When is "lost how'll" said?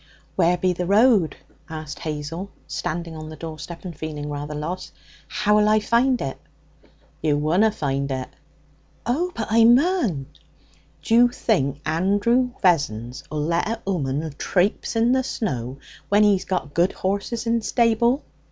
4.55-5.69